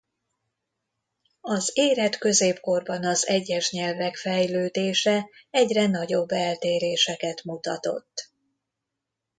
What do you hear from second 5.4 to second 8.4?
egyre nagyobb eltéréseket mutatott.